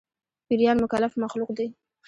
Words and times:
پيريان 0.47 0.77
مکلف 0.83 1.13
مخلوق 1.23 1.49
دي 1.57 1.67